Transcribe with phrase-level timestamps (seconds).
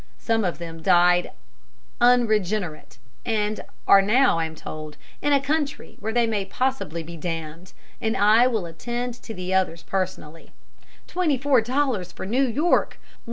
[0.17, 1.29] Some of them died
[2.01, 7.15] unregenerate, and are now, I am told, in a country where they may possibly be
[7.15, 10.53] damned; and I will attend to the others personally.
[11.05, 12.97] Twenty four dollars for New York!